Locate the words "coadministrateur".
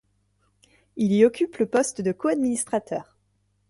2.11-3.19